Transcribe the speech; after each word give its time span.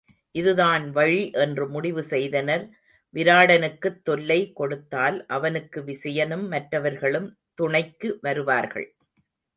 இது 0.35 0.55
தான்வழி 0.55 1.31
என்று 1.33 1.67
முடிவு 1.69 2.03
செய்தனர் 2.03 2.63
விராடனுக்குத் 3.15 4.01
தொல்லை 4.03 4.53
கொடுத்தால் 4.53 5.25
அவனுக்கு 5.27 5.81
விசயனும் 5.83 6.47
மற்றவர்களும் 6.47 7.29
துணைக்கு 7.53 8.17
வருவார்கள். 8.21 8.89